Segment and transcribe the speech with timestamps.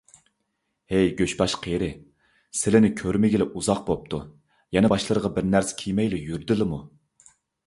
[0.93, 1.89] ھەي گۆشباش قېرى،
[2.61, 4.21] سىلىنى كۆرمىگىلى ئۇزاق بوپتۇ.
[4.79, 6.83] يەنە باشلىرىغا بىرنەرسە كىيمەيلا يۈردىلىمۇ؟